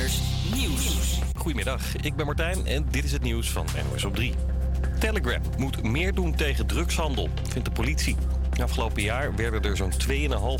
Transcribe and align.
Nieuws. 0.00 1.18
Goedemiddag, 1.36 1.96
ik 1.96 2.16
ben 2.16 2.26
Martijn 2.26 2.66
en 2.66 2.86
dit 2.90 3.04
is 3.04 3.12
het 3.12 3.22
nieuws 3.22 3.50
van 3.50 3.66
NOS 3.90 4.04
op 4.04 4.14
3. 4.14 4.34
Telegram 4.98 5.42
moet 5.58 5.82
meer 5.82 6.14
doen 6.14 6.34
tegen 6.34 6.66
drugshandel, 6.66 7.28
vindt 7.48 7.68
de 7.68 7.74
politie. 7.74 8.16
Afgelopen 8.62 9.02
jaar 9.02 9.34
werden 9.34 9.62
er 9.62 9.76
zo'n 9.76 9.92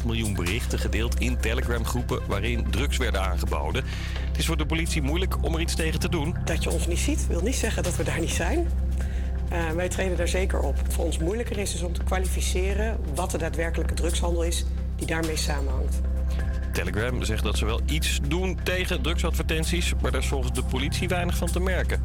2,5 0.00 0.04
miljoen 0.04 0.34
berichten 0.34 0.78
gedeeld 0.78 1.20
in 1.20 1.36
Telegram-groepen 1.40 2.20
waarin 2.26 2.70
drugs 2.70 2.96
werden 2.96 3.22
aangeboden. 3.22 3.84
Het 4.28 4.38
is 4.38 4.46
voor 4.46 4.56
de 4.56 4.66
politie 4.66 5.02
moeilijk 5.02 5.44
om 5.44 5.54
er 5.54 5.60
iets 5.60 5.74
tegen 5.74 6.00
te 6.00 6.08
doen. 6.08 6.36
Dat 6.44 6.62
je 6.62 6.70
ons 6.70 6.86
niet 6.86 6.98
ziet, 6.98 7.26
wil 7.26 7.42
niet 7.42 7.56
zeggen 7.56 7.82
dat 7.82 7.96
we 7.96 8.04
daar 8.04 8.20
niet 8.20 8.30
zijn. 8.30 8.68
Uh, 9.52 9.70
wij 9.70 9.88
treden 9.88 10.16
daar 10.16 10.28
zeker 10.28 10.60
op. 10.60 10.76
Voor 10.88 11.04
ons 11.04 11.18
moeilijker 11.18 11.58
is 11.58 11.72
dus 11.72 11.82
om 11.82 11.92
te 11.92 12.04
kwalificeren 12.04 12.98
wat 13.14 13.30
de 13.30 13.38
daadwerkelijke 13.38 13.94
drugshandel 13.94 14.42
is 14.42 14.64
die 14.96 15.06
daarmee 15.06 15.36
samenhangt. 15.36 16.00
Telegram 16.72 17.24
zegt 17.24 17.42
dat 17.42 17.58
ze 17.58 17.64
wel 17.64 17.80
iets 17.86 18.20
doen 18.28 18.58
tegen 18.62 19.02
drugsadvertenties, 19.02 19.92
maar 20.02 20.10
daar 20.10 20.20
is 20.20 20.26
volgens 20.26 20.52
de 20.52 20.62
politie 20.62 21.08
weinig 21.08 21.36
van 21.36 21.50
te 21.50 21.60
merken. 21.60 22.02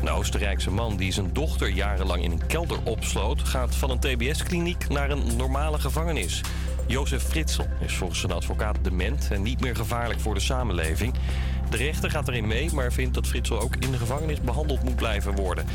Een 0.00 0.10
Oostenrijkse 0.10 0.70
man 0.70 0.96
die 0.96 1.12
zijn 1.12 1.32
dochter 1.32 1.68
jarenlang 1.68 2.22
in 2.22 2.30
een 2.30 2.46
kelder 2.46 2.78
opsloot... 2.82 3.40
gaat 3.40 3.74
van 3.74 3.90
een 3.90 3.98
tbs-kliniek 3.98 4.88
naar 4.88 5.10
een 5.10 5.36
normale 5.36 5.78
gevangenis. 5.78 6.40
Jozef 6.86 7.22
Fritsel 7.22 7.66
is 7.80 7.94
volgens 7.94 8.20
zijn 8.20 8.32
advocaat 8.32 8.76
dement 8.82 9.28
en 9.30 9.42
niet 9.42 9.60
meer 9.60 9.76
gevaarlijk 9.76 10.20
voor 10.20 10.34
de 10.34 10.40
samenleving. 10.40 11.14
De 11.70 11.76
rechter 11.76 12.10
gaat 12.10 12.28
erin 12.28 12.46
mee, 12.46 12.72
maar 12.72 12.92
vindt 12.92 13.14
dat 13.14 13.26
Fritsel 13.26 13.60
ook 13.60 13.76
in 13.76 13.90
de 13.90 13.98
gevangenis 13.98 14.40
behandeld 14.40 14.82
moet 14.82 14.96
blijven 14.96 15.34
worden. 15.34 15.66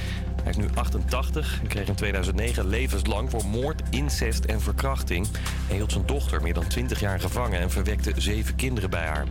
Hij 0.44 0.52
is 0.52 0.58
nu 0.58 0.68
88 0.74 1.60
en 1.62 1.68
kreeg 1.68 1.88
in 1.88 1.96
2009 1.96 2.68
levenslang 2.68 3.30
voor 3.30 3.46
moord, 3.46 3.82
incest 3.90 4.46
en 4.46 4.62
verkrachting. 4.62 5.28
Hij 5.68 5.76
hield 5.76 5.92
zijn 5.92 6.06
dochter 6.06 6.42
meer 6.42 6.54
dan 6.54 6.68
20 6.68 7.00
jaar 7.00 7.20
gevangen 7.20 7.60
en 7.60 7.72
verwekte 7.72 8.14
zeven 8.18 8.56
kinderen 8.56 8.90
bij 8.90 9.06
haar. 9.06 9.26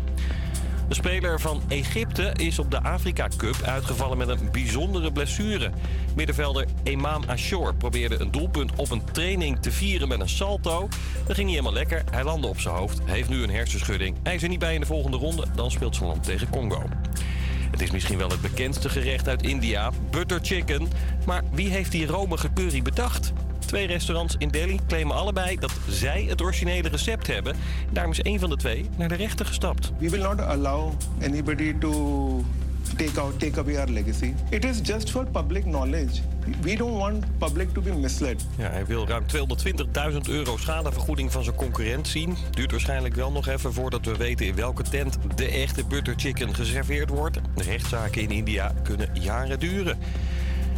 De 0.88 0.94
speler 0.94 1.40
van 1.40 1.62
Egypte 1.68 2.32
is 2.36 2.58
op 2.58 2.70
de 2.70 2.82
Afrika 2.82 3.28
Cup 3.36 3.62
uitgevallen 3.62 4.18
met 4.18 4.28
een 4.28 4.48
bijzondere 4.52 5.12
blessure. 5.12 5.70
Middenvelder 6.16 6.66
Imam 6.82 7.22
Ashor 7.26 7.74
probeerde 7.74 8.20
een 8.20 8.30
doelpunt 8.30 8.72
op 8.76 8.90
een 8.90 9.04
training 9.12 9.60
te 9.60 9.72
vieren 9.72 10.08
met 10.08 10.20
een 10.20 10.28
salto. 10.28 10.88
Dat 11.26 11.34
ging 11.34 11.46
niet 11.46 11.56
helemaal 11.56 11.72
lekker. 11.72 12.02
Hij 12.10 12.24
landde 12.24 12.48
op 12.48 12.60
zijn 12.60 12.74
hoofd, 12.74 13.00
heeft 13.04 13.28
nu 13.28 13.42
een 13.42 13.50
hersenschudding. 13.50 14.16
Hij 14.22 14.34
is 14.34 14.42
er 14.42 14.48
niet 14.48 14.58
bij 14.58 14.74
in 14.74 14.80
de 14.80 14.86
volgende 14.86 15.16
ronde. 15.16 15.46
Dan 15.54 15.70
speelt 15.70 15.96
zijn 15.96 16.08
land 16.08 16.24
tegen 16.24 16.50
Congo. 16.50 16.82
Het 17.70 17.80
is 17.80 17.90
misschien 17.90 18.18
wel 18.18 18.30
het 18.30 18.40
bekendste 18.40 18.88
gerecht 18.88 19.28
uit 19.28 19.42
India, 19.42 19.90
butter 20.10 20.38
chicken. 20.42 20.88
Maar 21.26 21.42
wie 21.52 21.68
heeft 21.68 21.92
die 21.92 22.06
romige 22.06 22.52
curry 22.52 22.82
bedacht? 22.82 23.32
Twee 23.68 23.86
restaurants 23.86 24.34
in 24.38 24.48
Delhi 24.48 24.78
claimen 24.86 25.16
allebei 25.16 25.56
dat 25.58 25.72
zij 25.88 26.26
het 26.28 26.42
originele 26.42 26.88
recept 26.88 27.26
hebben. 27.26 27.56
Daarom 27.90 28.12
is 28.12 28.20
één 28.20 28.38
van 28.38 28.50
de 28.50 28.56
twee 28.56 28.88
naar 28.96 29.08
de 29.08 29.14
rechter 29.14 29.46
gestapt. 29.46 29.92
We 29.98 30.10
will 30.10 30.20
not 30.20 30.40
allow 30.40 30.92
anybody 31.22 31.74
to 31.78 32.44
take 32.96 33.20
out 33.20 33.40
take 33.40 33.60
away 33.60 33.76
our 33.76 33.88
legacy. 33.88 34.34
It 34.50 34.64
is 34.64 34.80
just 34.82 35.10
for 35.10 35.26
public 35.26 35.62
knowledge. 35.62 36.20
We 36.60 36.76
don't 36.76 36.96
want 36.98 37.24
public 37.38 37.72
to 37.74 37.80
be 37.80 37.92
misled. 37.92 38.46
Ja, 38.58 38.70
hij 38.70 38.86
wil 38.86 39.06
ruim 39.06 39.24
220.000 40.12 40.18
euro 40.28 40.56
schadevergoeding 40.56 41.32
van 41.32 41.44
zijn 41.44 41.56
concurrent 41.56 42.08
zien. 42.08 42.36
Duurt 42.50 42.70
waarschijnlijk 42.70 43.14
wel 43.14 43.32
nog 43.32 43.46
even 43.48 43.72
voordat 43.72 44.04
we 44.04 44.16
weten 44.16 44.46
in 44.46 44.54
welke 44.54 44.82
tent 44.82 45.18
de 45.34 45.48
echte 45.48 45.84
butter 45.84 46.14
chicken 46.16 46.54
geserveerd 46.54 47.08
wordt. 47.08 47.38
De 47.54 47.62
rechtszaken 47.62 48.22
in 48.22 48.30
India 48.30 48.74
kunnen 48.82 49.08
jaren 49.12 49.58
duren. 49.58 49.98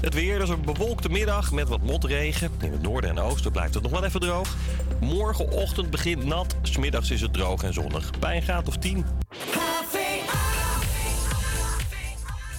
Het 0.00 0.14
weer 0.14 0.40
is 0.40 0.48
een 0.48 0.64
bewolkte 0.64 1.08
middag 1.08 1.52
met 1.52 1.68
wat 1.68 1.82
motregen. 1.82 2.50
In 2.62 2.72
het 2.72 2.82
noorden 2.82 3.10
en 3.10 3.18
oosten 3.18 3.52
blijft 3.52 3.74
het 3.74 3.82
nog 3.82 3.92
wel 3.92 4.04
even 4.04 4.20
droog. 4.20 4.56
Morgenochtend 5.00 5.90
begint 5.90 6.24
nat. 6.24 6.56
Smiddags 6.62 7.10
is 7.10 7.20
het 7.20 7.32
droog 7.32 7.62
en 7.62 7.72
zonnig. 7.72 8.10
Bij 8.18 8.36
een 8.36 8.42
graad 8.42 8.68
of 8.68 8.76
10. 8.76 9.04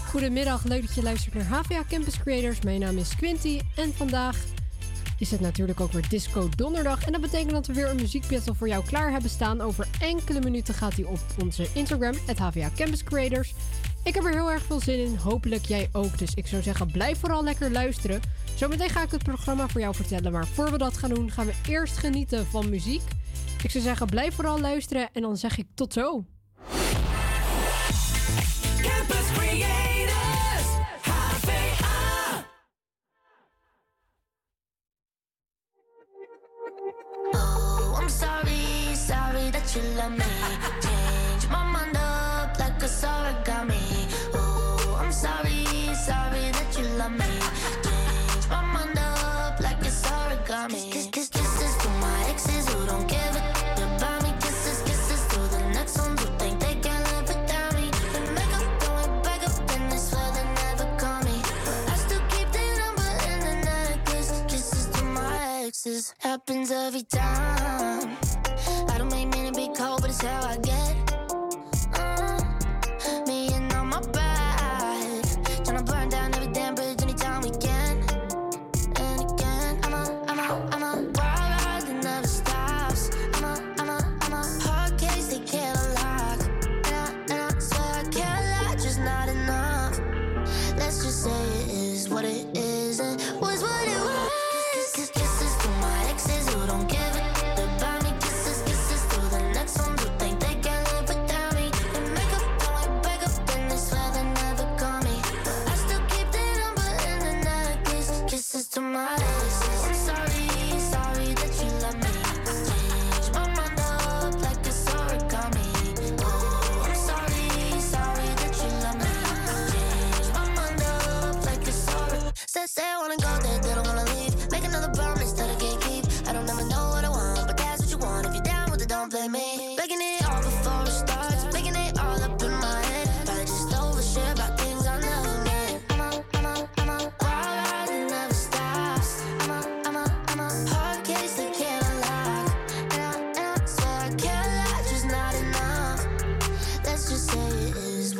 Goedemiddag, 0.08 0.64
leuk 0.64 0.86
dat 0.86 0.96
je 0.96 1.04
luistert 1.04 1.34
naar 1.34 1.46
HVA 1.46 1.84
Campus 1.90 2.20
Creators. 2.20 2.62
Mijn 2.62 2.80
naam 2.80 2.98
is 2.98 3.16
Quinty 3.16 3.60
en 3.76 3.94
vandaag 3.96 4.38
is 5.18 5.32
het 5.32 5.40
natuurlijk 5.40 5.80
ook 5.80 5.92
weer 5.92 6.10
Disco 6.10 6.50
Donderdag. 6.56 7.04
En 7.06 7.12
dat 7.12 7.22
betekent 7.22 7.52
dat 7.52 7.68
we 7.68 7.74
weer 7.74 7.90
een 7.90 7.96
muziekbattle 7.96 8.56
voor 8.56 8.68
jou 8.68 8.86
klaar 8.86 9.12
hebben 9.12 9.30
staan. 9.30 9.62
Over 9.62 9.88
enkele 10.00 10.40
minuten 10.40 10.74
gaat 10.74 10.94
hij 10.94 11.04
op 11.04 11.20
onze 11.42 11.68
Instagram, 11.74 12.14
het 12.26 12.40
HVA 12.40 12.70
Campus 12.76 13.04
Creators. 13.04 13.54
Ik 14.04 14.14
heb 14.14 14.24
er 14.24 14.32
heel 14.32 14.52
erg 14.52 14.64
veel 14.64 14.80
zin 14.80 15.00
in. 15.00 15.16
Hopelijk 15.16 15.66
jij 15.66 15.90
ook. 15.92 16.18
Dus 16.18 16.34
ik 16.34 16.48
zou 16.48 16.62
zeggen, 16.62 16.92
blijf 16.92 17.20
vooral 17.20 17.44
lekker 17.44 17.72
luisteren. 17.72 18.22
Zometeen 18.56 18.90
ga 18.90 19.02
ik 19.04 19.12
het 19.12 19.24
programma 19.24 19.68
voor 19.68 19.82
jou 19.82 19.96
vertellen. 19.96 20.32
Maar 20.32 20.48
voor 20.48 20.72
we 20.72 20.78
dat 20.78 20.98
gaan 20.98 21.10
doen, 21.10 21.32
gaan 21.32 21.46
we 21.46 21.54
eerst 21.68 21.98
genieten 21.98 22.46
van 22.46 22.70
muziek. 22.70 23.02
Ik 23.64 23.72
zou 23.72 23.84
zeggen, 23.84 24.08
blijf 24.08 24.36
vooral 24.36 24.60
luisteren. 24.60 25.10
En 25.14 25.22
dan 25.22 25.38
zeg 25.38 25.58
ik 25.58 25.68
tot 25.76 25.94
zo. 25.94 26.26
Campus 28.82 29.32
Creators. 29.34 30.68
Oh, 37.34 38.00
I'm 38.02 38.10
sorry, 38.10 38.96
sorry 38.96 39.52
that 39.52 39.74
you 39.74 39.86
love 39.96 40.18
me. 40.18 40.91
kisses. 65.84 66.14
Happens 66.20 66.72
every 66.72 67.04
time. 67.04 68.18
I 68.90 68.98
don't 68.98 69.12
make 69.12 69.30
men 69.30 69.48
a 69.48 69.52
big 69.52 69.74
cold, 69.76 70.02
but 70.02 70.10
it's 70.10 70.22
how 70.22 70.42
I 70.44 70.58
get. 70.58 70.96
Uh, 71.98 73.24
me 73.28 73.54
and 73.54 73.72
all 73.74 73.86
my 73.86 74.02
pride. 74.02 75.22
Burn 75.86 76.10
down 76.10 76.34
every 76.36 76.54
damn 76.54 76.76
bridge 76.76 77.02
anytime 77.02 77.42
we 77.42 77.50
can. 77.52 77.98
And 78.98 79.32
again, 79.32 79.80
I'm 79.84 79.94
a, 79.94 80.24
I'm 80.28 80.40
a, 80.40 80.70
I'm 80.72 80.84
a 80.84 80.96
wild 80.96 81.18
ride 81.18 81.84
that 81.88 82.04
never 82.04 82.28
stops. 82.28 83.10
I'm 83.34 83.44
a, 83.44 83.76
I'm 83.80 83.90
a, 83.90 84.18
I'm 84.22 84.34
a 84.34 84.98
can't. 84.98 85.80
And 86.86 86.96
I, 86.96 87.12
and 87.30 87.56
I 87.56 87.60
swear 87.60 88.04
I 88.70 88.76
just 88.76 89.00
not 89.00 89.30
enough. 89.30 90.00
Let's 90.78 91.04
just 91.04 91.24
say 91.24 91.32
it 91.32 91.70
is 91.72 92.10
what 92.10 92.26
it 92.26 92.46
is. 92.56 92.61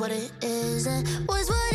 what 0.02 0.10
it 0.12 0.32
isn't 0.42 1.28
was 1.28 1.48
what 1.48 1.71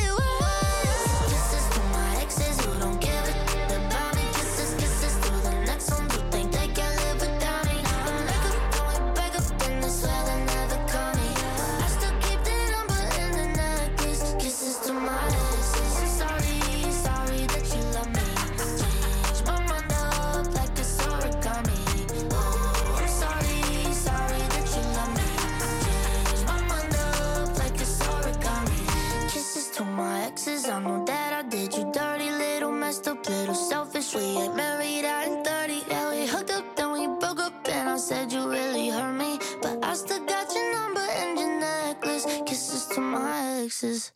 boxes 43.77 44.13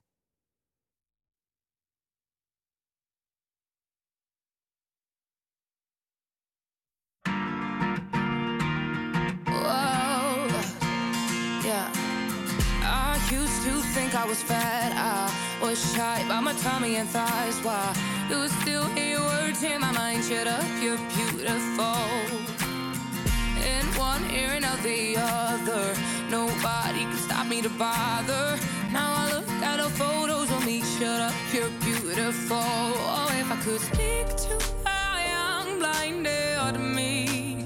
used 13.30 13.62
to 13.62 13.70
think 13.94 14.14
I 14.14 14.26
was 14.26 14.42
fat. 14.42 14.92
I 14.96 15.30
was 15.62 15.78
shy 15.94 16.24
by 16.28 16.40
my 16.40 16.52
tummy 16.54 16.96
and 16.96 17.08
thighs. 17.08 17.56
Why 17.62 17.94
you 18.28 18.48
still 18.48 18.86
hear 18.96 19.20
words 19.20 19.62
in 19.62 19.80
my 19.80 19.92
mind? 19.92 20.24
Shut 20.24 20.46
up, 20.48 20.64
you're 20.82 20.98
beautiful. 21.14 22.00
In 23.72 23.84
one 23.94 24.24
ear 24.32 24.52
and 24.56 24.64
out 24.64 24.82
the 24.82 25.16
other, 25.16 25.94
nobody 26.28 27.02
can 27.10 27.16
stop 27.16 27.46
me 27.46 27.62
to 27.62 27.68
bother. 27.68 28.58
Now 28.92 29.14
I 29.14 29.32
look 29.32 29.48
at 29.62 29.76
the 29.76 29.88
photos 29.90 30.50
of 30.50 30.66
me. 30.66 30.82
Shut 30.98 31.20
up, 31.20 31.34
you're 31.52 31.70
beautiful. 31.80 32.56
Oh, 32.58 33.28
if 33.38 33.50
I 33.50 33.56
could 33.64 33.80
speak 33.80 34.26
to 34.44 34.54
a 34.86 34.88
young 35.30 35.78
blinded 35.78 36.80
me, 36.80 37.64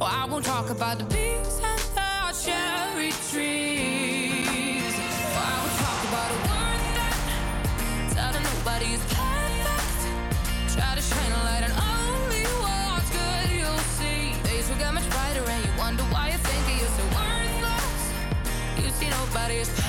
oh, 0.00 0.06
I 0.06 0.26
won't 0.28 0.44
talk 0.44 0.70
about 0.70 0.98
the 0.98 1.04
bees 1.04 1.60
and 1.62 1.80
the 1.94 2.34
cherry 2.44 3.12
trees. 3.30 4.94
Oh, 5.32 5.46
I 5.46 5.54
won't 5.62 5.76
talk 5.84 6.00
about 6.10 6.30
a 6.34 6.38
that 6.98 7.16
telling 8.14 8.42
nobody 8.42 8.88
is 8.96 9.04
perfect. 9.14 10.00
Try 10.74 10.90
to 10.96 11.02
shine 11.02 11.32
a 11.32 11.40
light 11.48 11.64
on 11.66 11.72
only 11.94 12.44
what's 12.64 13.10
good. 13.14 13.46
You'll 13.60 13.86
see 13.98 14.34
days 14.42 14.68
will 14.68 14.76
get 14.76 14.92
much 14.92 15.08
brighter, 15.08 15.44
and 15.48 15.64
you 15.64 15.70
wonder 15.78 16.02
why 16.04 16.30
you 16.32 16.38
think 16.38 16.80
you're 16.80 16.94
so 16.98 17.04
worthless. 17.14 18.02
You 18.82 18.90
see 18.90 19.08
nobody 19.08 19.56
is 19.56 19.68
perfect. 19.68 19.83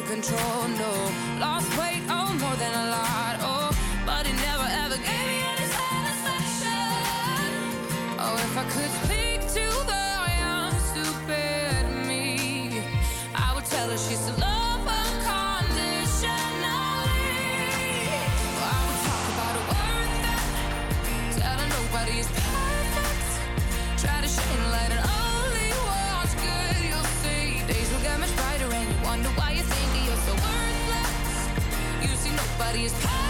to 0.00 0.06
control, 0.06 0.68
no. 0.68 1.38
Lost 1.40 1.77
see 32.68 32.78
nobody 32.78 32.84
is 32.84 32.92
perfect. 32.92 33.27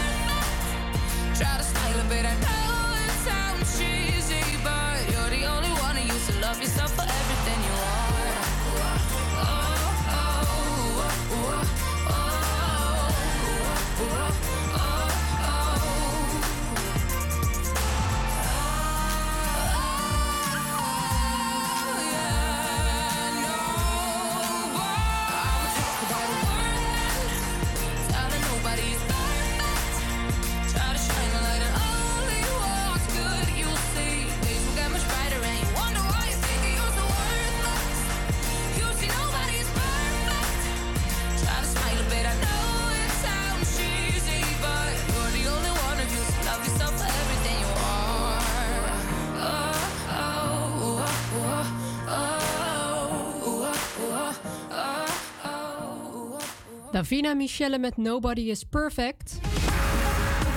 Davina 56.91 57.33
Michelle 57.33 57.77
met 57.77 57.97
Nobody 57.97 58.41
is 58.41 58.63
Perfect. 58.63 59.39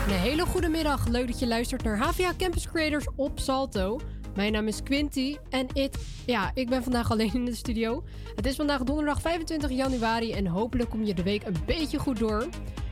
Een 0.09 0.15
hele 0.15 0.47
goede 0.47 0.69
middag. 0.69 1.09
Leuk 1.09 1.27
dat 1.27 1.39
je 1.39 1.47
luistert 1.47 1.83
naar 1.83 1.99
HVA 1.99 2.33
Campus 2.39 2.69
Creators 2.69 3.07
op 3.17 3.39
Salto. 3.39 4.01
Mijn 4.35 4.53
naam 4.53 4.67
is 4.67 4.83
Quinty 4.83 5.37
en 5.51 5.67
it, 5.73 5.99
ja, 6.27 6.51
ik 6.55 6.69
ben 6.69 6.83
vandaag 6.83 7.11
alleen 7.11 7.35
in 7.35 7.45
de 7.45 7.55
studio. 7.55 8.05
Het 8.35 8.47
is 8.47 8.57
vandaag 8.57 8.83
donderdag 8.83 9.21
25 9.21 9.71
januari 9.71 10.33
en 10.33 10.47
hopelijk 10.47 10.91
kom 10.91 11.05
je 11.05 11.15
de 11.15 11.23
week 11.23 11.47
een 11.47 11.57
beetje 11.67 11.99
goed 11.99 12.19
door. 12.19 12.49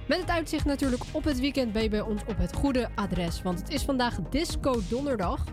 Met 0.08 0.20
het 0.20 0.30
uitzicht 0.30 0.64
natuurlijk 0.64 1.02
op 1.12 1.24
het 1.24 1.40
weekend 1.40 1.72
ben 1.72 1.82
je 1.82 1.88
bij 1.88 2.00
ons 2.00 2.22
op 2.26 2.38
het 2.38 2.52
goede 2.52 2.88
adres. 2.94 3.42
Want 3.42 3.58
het 3.58 3.72
is 3.72 3.82
vandaag 3.82 4.20
Disco 4.30 4.80
Donderdag. 4.88 5.44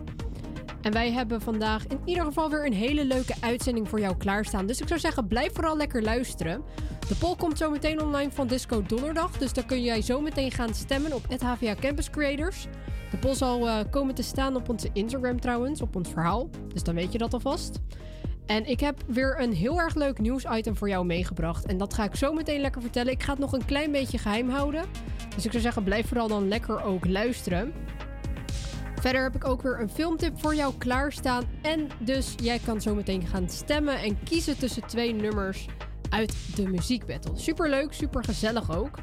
En 0.82 0.92
wij 0.92 1.12
hebben 1.12 1.40
vandaag 1.40 1.86
in 1.86 2.00
ieder 2.04 2.24
geval 2.24 2.50
weer 2.50 2.66
een 2.66 2.72
hele 2.72 3.04
leuke 3.04 3.34
uitzending 3.40 3.88
voor 3.88 4.00
jou 4.00 4.16
klaarstaan. 4.16 4.66
Dus 4.66 4.80
ik 4.80 4.88
zou 4.88 5.00
zeggen, 5.00 5.26
blijf 5.26 5.52
vooral 5.54 5.76
lekker 5.76 6.02
luisteren. 6.02 6.62
De 7.08 7.14
poll 7.14 7.36
komt 7.36 7.58
zo 7.58 7.70
meteen 7.70 8.02
online 8.02 8.30
van 8.30 8.46
Disco 8.46 8.82
Donderdag. 8.82 9.38
Dus 9.38 9.52
daar 9.52 9.64
kun 9.64 9.82
jij 9.82 10.02
zo 10.02 10.20
meteen 10.20 10.50
gaan 10.50 10.74
stemmen 10.74 11.12
op 11.12 11.28
het 11.28 11.42
HVA 11.42 11.74
Campus 11.74 12.10
Creators. 12.10 12.66
De 13.10 13.16
poll 13.16 13.34
zal 13.34 13.68
eh, 13.68 13.78
komen 13.90 14.14
te 14.14 14.22
staan 14.22 14.56
op 14.56 14.68
onze 14.68 14.88
Instagram 14.92 15.40
trouwens, 15.40 15.80
op 15.80 15.96
ons 15.96 16.08
verhaal. 16.08 16.48
Dus 16.72 16.82
dan 16.82 16.94
weet 16.94 17.12
je 17.12 17.18
dat 17.18 17.34
alvast. 17.34 17.80
En 18.46 18.66
ik 18.66 18.80
heb 18.80 19.02
weer 19.06 19.40
een 19.40 19.52
heel 19.52 19.80
erg 19.80 19.94
leuk 19.94 20.18
nieuwsitem 20.18 20.76
voor 20.76 20.88
jou 20.88 21.06
meegebracht. 21.06 21.66
En 21.66 21.78
dat 21.78 21.94
ga 21.94 22.04
ik 22.04 22.14
zo 22.14 22.32
meteen 22.32 22.60
lekker 22.60 22.80
vertellen. 22.80 23.12
Ik 23.12 23.22
ga 23.22 23.30
het 23.30 23.40
nog 23.40 23.52
een 23.52 23.64
klein 23.64 23.92
beetje 23.92 24.18
geheim 24.18 24.48
houden. 24.48 24.84
Dus 25.34 25.44
ik 25.44 25.50
zou 25.50 25.62
zeggen, 25.62 25.82
blijf 25.82 26.08
vooral 26.08 26.28
dan 26.28 26.48
lekker 26.48 26.82
ook 26.82 27.06
luisteren. 27.06 27.72
Verder 29.00 29.22
heb 29.22 29.34
ik 29.34 29.44
ook 29.44 29.62
weer 29.62 29.80
een 29.80 29.90
filmtip 29.90 30.40
voor 30.40 30.54
jou 30.54 30.74
klaarstaan. 30.78 31.44
En 31.62 31.88
dus 31.98 32.34
jij 32.42 32.58
kan 32.58 32.80
zo 32.80 32.94
meteen 32.94 33.26
gaan 33.26 33.48
stemmen 33.48 33.98
en 33.98 34.22
kiezen 34.24 34.58
tussen 34.58 34.86
twee 34.86 35.14
nummers 35.14 35.66
uit 36.10 36.34
de 36.54 36.68
muziekbattle. 36.68 37.32
Super 37.36 37.70
leuk, 37.70 37.92
super 37.92 38.24
gezellig 38.24 38.76
ook. 38.76 38.98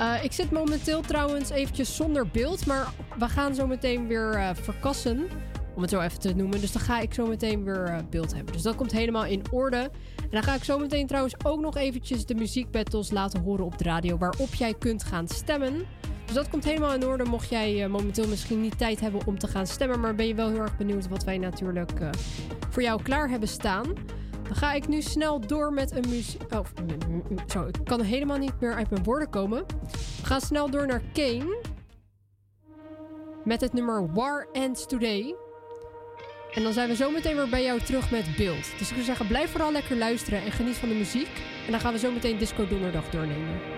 Uh, 0.00 0.24
ik 0.24 0.32
zit 0.32 0.50
momenteel 0.50 1.00
trouwens 1.00 1.50
eventjes 1.50 1.96
zonder 1.96 2.28
beeld, 2.28 2.66
maar 2.66 2.92
we 3.18 3.28
gaan 3.28 3.54
zo 3.54 3.66
meteen 3.66 4.06
weer 4.06 4.34
uh, 4.34 4.50
verkassen. 4.54 5.26
Om 5.74 5.82
het 5.82 5.90
zo 5.90 6.00
even 6.00 6.20
te 6.20 6.34
noemen. 6.34 6.60
Dus 6.60 6.72
dan 6.72 6.82
ga 6.82 7.00
ik 7.00 7.14
zo 7.14 7.26
meteen 7.26 7.64
weer 7.64 7.88
uh, 7.88 7.98
beeld 8.10 8.34
hebben. 8.34 8.52
Dus 8.52 8.62
dat 8.62 8.74
komt 8.74 8.92
helemaal 8.92 9.24
in 9.24 9.42
orde. 9.50 9.90
En 10.16 10.30
dan 10.30 10.42
ga 10.42 10.54
ik 10.54 10.64
zo 10.64 10.78
meteen 10.78 11.06
trouwens 11.06 11.34
ook 11.44 11.60
nog 11.60 11.76
eventjes 11.76 12.26
de 12.26 12.34
muziekbattles 12.34 13.10
laten 13.10 13.40
horen 13.40 13.64
op 13.64 13.78
de 13.78 13.84
radio. 13.84 14.18
Waarop 14.18 14.54
jij 14.54 14.74
kunt 14.74 15.04
gaan 15.04 15.28
stemmen. 15.28 15.86
Dus 16.24 16.34
dat 16.34 16.48
komt 16.48 16.64
helemaal 16.64 16.94
in 16.94 17.06
orde. 17.06 17.24
Mocht 17.24 17.48
jij 17.48 17.88
momenteel 17.88 18.28
misschien 18.28 18.60
niet 18.60 18.78
tijd 18.78 19.00
hebben 19.00 19.26
om 19.26 19.38
te 19.38 19.46
gaan 19.46 19.66
stemmen. 19.66 20.00
Maar 20.00 20.14
ben 20.14 20.26
je 20.26 20.34
wel 20.34 20.48
heel 20.48 20.60
erg 20.60 20.76
benieuwd 20.76 21.08
wat 21.08 21.24
wij 21.24 21.38
natuurlijk 21.38 21.92
voor 22.70 22.82
jou 22.82 23.02
klaar 23.02 23.28
hebben 23.28 23.48
staan. 23.48 23.92
Dan 24.46 24.56
ga 24.56 24.72
ik 24.72 24.88
nu 24.88 25.02
snel 25.02 25.40
door 25.40 25.72
met 25.72 25.96
een 25.96 26.08
muziek. 26.08 26.42
Oh, 26.54 26.64
zo, 27.46 27.66
ik 27.66 27.84
kan 27.84 28.00
helemaal 28.00 28.38
niet 28.38 28.60
meer 28.60 28.74
uit 28.74 28.90
mijn 28.90 29.04
woorden 29.04 29.30
komen. 29.30 29.66
We 30.20 30.26
gaan 30.26 30.40
snel 30.40 30.70
door 30.70 30.86
naar 30.86 31.02
Kane. 31.12 31.56
Met 33.44 33.60
het 33.60 33.72
nummer 33.72 34.12
War 34.12 34.48
Ends 34.52 34.86
Today. 34.86 35.34
En 36.54 36.62
dan 36.62 36.72
zijn 36.72 36.88
we 36.88 36.96
zo 36.96 37.10
meteen 37.10 37.36
weer 37.36 37.48
bij 37.48 37.62
jou 37.62 37.80
terug 37.80 38.10
met 38.10 38.36
beeld. 38.36 38.78
Dus 38.78 38.88
ik 38.88 38.94
zou 38.94 39.02
zeggen, 39.02 39.26
blijf 39.26 39.50
vooral 39.50 39.72
lekker 39.72 39.96
luisteren 39.96 40.42
en 40.42 40.52
geniet 40.52 40.76
van 40.76 40.88
de 40.88 40.94
muziek. 40.94 41.28
En 41.66 41.70
dan 41.70 41.80
gaan 41.80 41.92
we 41.92 41.98
zo 41.98 42.10
meteen 42.10 42.38
Disco 42.38 42.66
Donderdag 42.66 43.10
doornemen. 43.10 43.75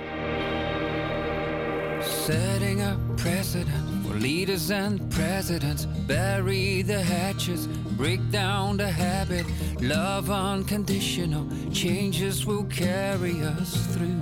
Setting 2.03 2.81
a 2.83 2.99
precedent 3.17 4.07
for 4.07 4.15
leaders 4.15 4.71
and 4.71 5.11
presidents. 5.11 5.85
Bury 6.07 6.83
the 6.83 7.03
hatches, 7.03 7.67
break 7.97 8.21
down 8.31 8.77
the 8.77 8.91
habit. 8.91 9.47
Love 9.81 10.31
unconditional, 10.31 11.47
changes 11.73 12.47
will 12.47 12.65
carry 12.65 13.43
us 13.43 13.87
through. 13.95 14.21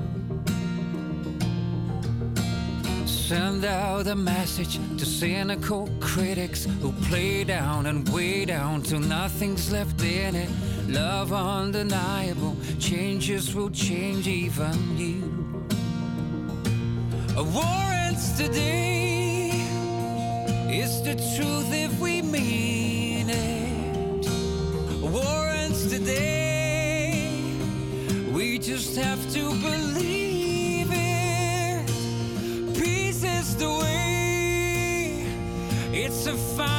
Send 3.07 3.65
out 3.65 4.07
a 4.07 4.15
message 4.15 4.79
to 4.99 5.05
cynical 5.05 5.91
critics 6.01 6.65
who 6.81 6.93
play 7.09 7.43
down 7.45 7.87
and 7.87 8.09
weigh 8.11 8.45
down 8.45 8.83
till 8.83 9.01
nothing's 9.01 9.73
left 9.73 10.01
in 10.03 10.37
it. 10.37 10.49
Love 10.89 11.33
undeniable, 11.33 12.57
changes 12.79 13.55
will 13.55 13.71
change 13.71 14.29
even 14.29 14.97
you. 14.97 15.46
War 17.37 17.93
ends 17.93 18.33
today. 18.39 19.51
It's 20.71 21.01
the 21.03 21.15
truth 21.37 21.71
if 21.71 22.01
we 22.01 22.23
mean 22.23 23.29
it. 23.29 24.27
War 25.03 25.49
ends 25.49 25.87
today. 25.91 27.29
We 28.33 28.59
just 28.59 28.97
have 28.97 29.21
to 29.35 29.51
believe 29.51 30.89
it. 30.91 31.87
Peace 32.75 33.23
is 33.23 33.55
the 33.57 33.69
way. 33.69 35.27
It's 35.93 36.27
a 36.27 36.35
five 36.35 36.76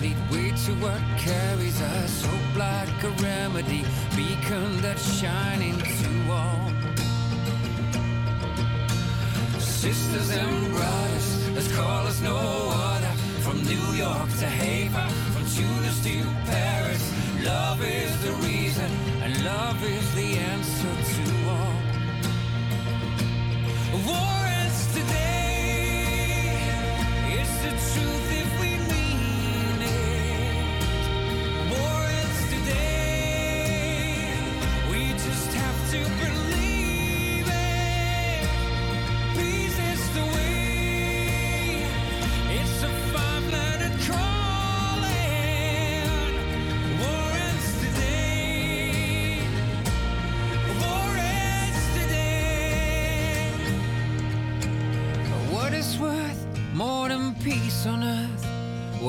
lead 0.00 0.16
way 0.30 0.50
to 0.50 0.72
what 0.74 1.00
carries 1.18 1.80
us. 1.80 2.24
Hope 2.24 2.56
like 2.56 3.02
a 3.02 3.10
remedy, 3.22 3.84
beacon 4.16 4.80
that's 4.80 5.04
shining 5.20 5.78
to 5.78 6.32
all. 6.32 6.70
Sisters 9.58 10.30
and 10.30 10.72
brothers, 10.72 11.50
let's 11.50 11.72
call 11.76 12.06
us 12.06 12.20
no 12.20 12.36
other. 12.36 13.12
From 13.40 13.62
New 13.64 13.86
York 13.94 14.28
to 14.40 14.46
Haven, 14.46 15.10
from 15.32 15.44
Tunis 15.56 16.02
to 16.04 16.22
Paris. 16.46 17.02
Love 17.44 17.82
is 17.82 18.12
the 18.24 18.32
reason, 18.48 18.90
and 19.22 19.44
love 19.44 19.82
is 19.84 20.14
the 20.14 20.38
answer 20.52 20.94
to 21.14 21.24
all. 21.50 21.84
War 24.06 24.43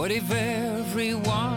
What 0.05 0.12
if 0.12 0.31
everyone 0.31 1.54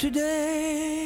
today. 0.00 0.99